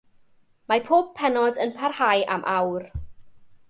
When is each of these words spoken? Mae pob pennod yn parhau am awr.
Mae 0.71 0.81
pob 0.87 1.13
pennod 1.21 1.63
yn 1.67 1.77
parhau 1.83 2.27
am 2.39 2.51
awr. 2.59 2.93